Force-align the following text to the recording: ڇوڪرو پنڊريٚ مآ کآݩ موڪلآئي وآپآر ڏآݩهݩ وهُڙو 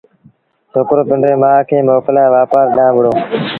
ڇوڪرو 0.71 1.03
پنڊريٚ 1.09 1.39
مآ 1.41 1.51
کآݩ 1.69 1.85
موڪلآئي 1.89 2.27
وآپآر 2.33 2.65
ڏآݩهݩ 2.75 2.95
وهُڙو 2.95 3.13